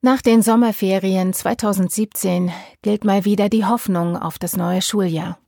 [0.00, 2.52] Nach den Sommerferien 2017
[2.82, 5.40] gilt mal wieder die Hoffnung auf das neue Schuljahr.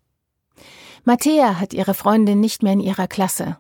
[1.05, 3.59] Matthäa hat ihre Freundin nicht mehr in ihrer Klasse,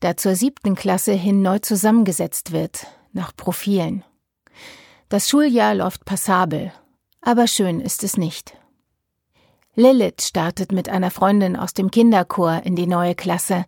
[0.00, 4.02] da zur siebten Klasse hin neu zusammengesetzt wird, nach Profilen.
[5.08, 6.72] Das Schuljahr läuft passabel,
[7.20, 8.54] aber schön ist es nicht.
[9.76, 13.64] Lilith startet mit einer Freundin aus dem Kinderchor in die neue Klasse,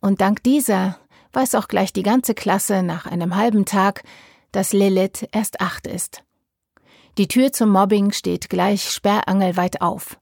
[0.00, 0.98] und dank dieser
[1.32, 4.02] weiß auch gleich die ganze Klasse nach einem halben Tag,
[4.52, 6.22] dass Lilith erst acht ist.
[7.18, 10.18] Die Tür zum Mobbing steht gleich sperrangelweit auf.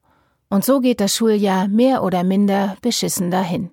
[0.49, 3.71] Und so geht das Schuljahr mehr oder minder beschissen dahin.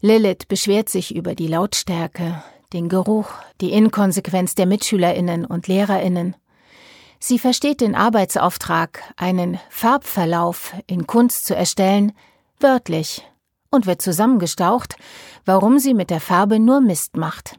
[0.00, 2.42] Lilith beschwert sich über die Lautstärke,
[2.72, 3.30] den Geruch,
[3.60, 6.36] die Inkonsequenz der Mitschülerinnen und Lehrerinnen.
[7.18, 12.12] Sie versteht den Arbeitsauftrag, einen Farbverlauf in Kunst zu erstellen,
[12.60, 13.26] wörtlich
[13.70, 14.96] und wird zusammengestaucht,
[15.44, 17.58] warum sie mit der Farbe nur Mist macht.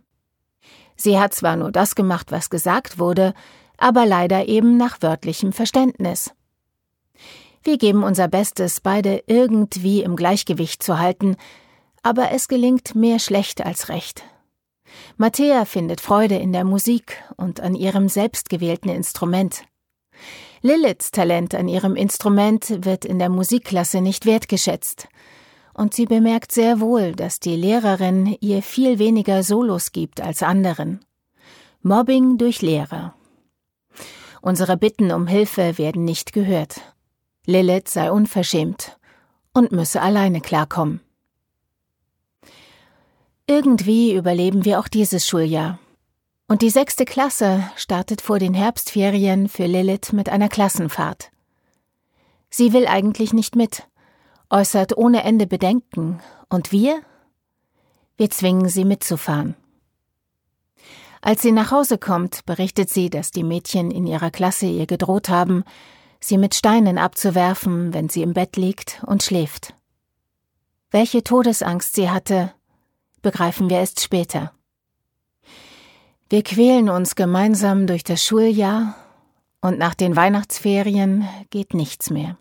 [0.99, 3.33] Sie hat zwar nur das gemacht, was gesagt wurde,
[3.77, 6.31] aber leider eben nach wörtlichem Verständnis.
[7.63, 11.37] Wir geben unser Bestes, beide irgendwie im Gleichgewicht zu halten,
[12.03, 14.25] aber es gelingt mehr schlecht als recht.
[15.15, 19.63] Matthäa findet Freude in der Musik und an ihrem selbstgewählten Instrument.
[20.61, 25.07] Liliths Talent an ihrem Instrument wird in der Musikklasse nicht wertgeschätzt,
[25.79, 30.99] und sie bemerkt sehr wohl, dass die Lehrerin ihr viel weniger Solos gibt als anderen.
[31.81, 33.15] Mobbing durch Lehrer.
[34.41, 36.81] Unsere Bitten um Hilfe werden nicht gehört.
[37.45, 38.97] Lilith sei unverschämt
[39.53, 40.99] und müsse alleine klarkommen.
[43.47, 45.79] Irgendwie überleben wir auch dieses Schuljahr.
[46.49, 51.31] Und die sechste Klasse startet vor den Herbstferien für Lilith mit einer Klassenfahrt.
[52.49, 53.87] Sie will eigentlich nicht mit,
[54.49, 56.19] äußert ohne Ende Bedenken.
[56.49, 57.01] Und wir?
[58.17, 59.55] Wir zwingen sie mitzufahren.
[61.21, 65.29] Als sie nach Hause kommt, berichtet sie, dass die Mädchen in ihrer Klasse ihr gedroht
[65.29, 65.63] haben,
[66.19, 69.73] sie mit Steinen abzuwerfen, wenn sie im Bett liegt und schläft.
[70.91, 72.53] Welche Todesangst sie hatte,
[73.21, 74.53] begreifen wir erst später.
[76.29, 78.95] Wir quälen uns gemeinsam durch das Schuljahr
[79.61, 82.37] und nach den Weihnachtsferien geht nichts mehr.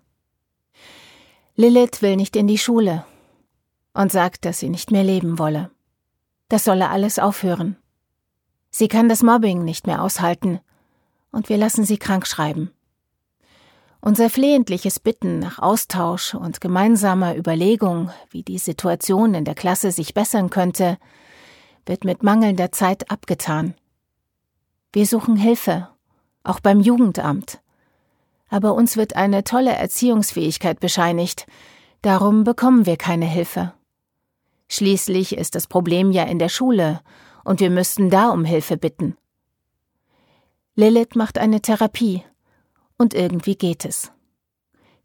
[1.60, 3.04] Lilith will nicht in die Schule
[3.92, 5.72] und sagt, dass sie nicht mehr leben wolle.
[6.48, 7.76] Das solle alles aufhören.
[8.70, 10.60] Sie kann das Mobbing nicht mehr aushalten
[11.32, 12.70] und wir lassen sie krank schreiben.
[14.00, 20.14] Unser flehentliches Bitten nach Austausch und gemeinsamer Überlegung, wie die Situation in der Klasse sich
[20.14, 20.96] bessern könnte,
[21.86, 23.74] wird mit mangelnder Zeit abgetan.
[24.92, 25.88] Wir suchen Hilfe,
[26.44, 27.60] auch beim Jugendamt
[28.48, 31.46] aber uns wird eine tolle Erziehungsfähigkeit bescheinigt,
[32.02, 33.74] darum bekommen wir keine Hilfe.
[34.68, 37.00] Schließlich ist das Problem ja in der Schule,
[37.44, 39.16] und wir müssten da um Hilfe bitten.
[40.74, 42.22] Lilith macht eine Therapie,
[42.98, 44.12] und irgendwie geht es.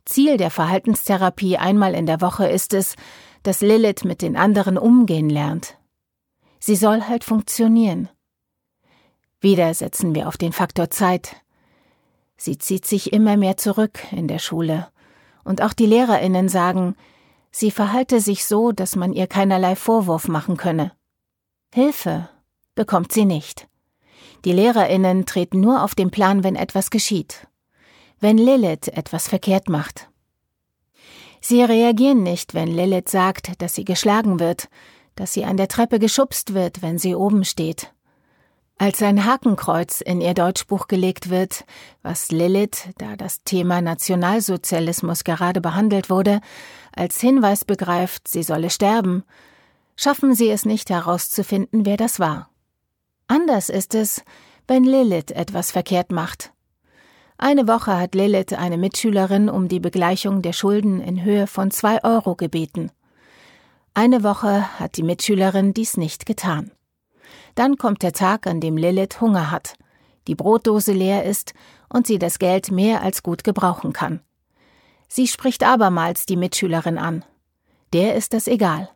[0.06, 2.96] Ziel der Verhaltenstherapie einmal in der Woche ist es,
[3.44, 5.78] dass Lilith mit den anderen umgehen lernt.
[6.60, 8.10] Sie soll halt funktionieren.
[9.40, 11.43] Wieder setzen wir auf den Faktor Zeit.
[12.46, 14.90] Sie zieht sich immer mehr zurück in der Schule.
[15.46, 16.98] Und auch die Lehrerinnen sagen,
[17.52, 20.92] sie verhalte sich so, dass man ihr keinerlei Vorwurf machen könne.
[21.74, 22.28] Hilfe
[22.76, 23.70] bekommt sie nicht.
[24.44, 27.48] Die Lehrerinnen treten nur auf den Plan, wenn etwas geschieht.
[28.20, 30.10] Wenn Lilith etwas verkehrt macht.
[31.40, 34.68] Sie reagieren nicht, wenn Lilith sagt, dass sie geschlagen wird,
[35.16, 37.94] dass sie an der Treppe geschubst wird, wenn sie oben steht.
[38.78, 41.64] Als ein Hakenkreuz in ihr Deutschbuch gelegt wird,
[42.02, 46.42] was Lilith, da das Thema Nationalsozialismus gerade behandelt wurde,
[46.96, 49.24] als Hinweis begreift, sie solle sterben,
[49.96, 52.50] schaffen sie es nicht herauszufinden, wer das war.
[53.28, 54.24] Anders ist es,
[54.68, 56.52] wenn Lilith etwas verkehrt macht.
[57.38, 62.04] Eine Woche hat Lilith eine Mitschülerin um die Begleichung der Schulden in Höhe von zwei
[62.04, 62.92] Euro gebeten.
[63.94, 66.72] Eine Woche hat die Mitschülerin dies nicht getan.
[67.56, 69.76] Dann kommt der Tag, an dem Lilith Hunger hat,
[70.28, 71.54] die Brotdose leer ist
[71.90, 74.22] und sie das Geld mehr als gut gebrauchen kann.
[75.08, 77.24] Sie spricht abermals die Mitschülerin an.
[77.94, 78.90] Der ist das egal.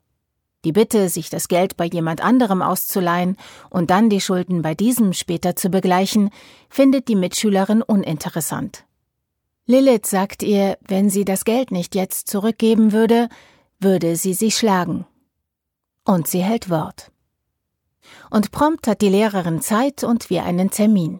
[0.66, 3.38] Die Bitte, sich das Geld bei jemand anderem auszuleihen
[3.69, 6.31] und dann die Schulden bei diesem später zu begleichen,
[6.69, 8.84] findet die Mitschülerin uninteressant.
[9.66, 13.30] Lilith sagt ihr, wenn sie das Geld nicht jetzt zurückgeben würde,
[13.80, 15.06] würde sie sie schlagen.
[16.04, 17.12] Und sie hält Wort.
[18.30, 21.19] Und prompt hat die Lehrerin Zeit und wir einen Termin.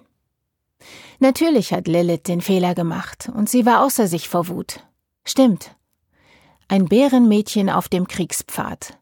[1.20, 4.84] Natürlich hat Lilith den Fehler gemacht und sie war außer sich vor Wut.
[5.26, 5.76] Stimmt.
[6.68, 8.98] Ein Bärenmädchen auf dem Kriegspfad.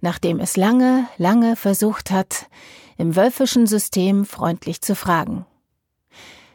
[0.00, 2.46] Nachdem es lange, lange versucht hat,
[2.96, 5.46] im wölfischen System freundlich zu fragen.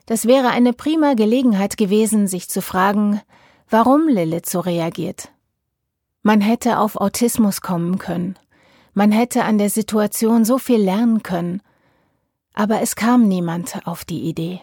[0.06, 3.22] Das wäre eine prima Gelegenheit gewesen, sich zu fragen,
[3.70, 5.30] warum Lilith so reagiert.
[6.24, 8.38] Man hätte auf Autismus kommen können.
[9.00, 11.62] Man hätte an der Situation so viel lernen können.
[12.54, 14.60] Aber es kam niemand auf die Idee.